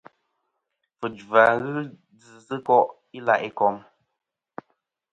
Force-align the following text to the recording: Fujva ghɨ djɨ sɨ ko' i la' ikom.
Fujva 0.97 1.41
ghɨ 1.61 1.73
djɨ 2.19 2.31
sɨ 2.45 2.55
ko' 2.67 2.81
i 3.17 3.19
la' 3.25 3.43
ikom. 3.49 3.75